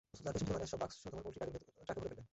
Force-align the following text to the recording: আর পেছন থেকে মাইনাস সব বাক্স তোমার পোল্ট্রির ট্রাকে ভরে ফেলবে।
আর 0.27 0.31
পেছন 0.33 0.45
থেকে 0.47 0.53
মাইনাস 0.53 0.69
সব 0.73 0.79
বাক্স 0.81 0.95
তোমার 1.03 1.23
পোল্ট্রির 1.25 1.51
ট্রাকে 1.85 2.01
ভরে 2.03 2.03
ফেলবে। 2.13 2.23